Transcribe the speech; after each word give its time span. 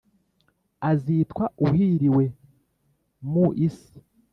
Azitwa 0.89 1.45
uhiriwe 1.67 2.25
mu 3.31 3.45
isi 3.67 3.97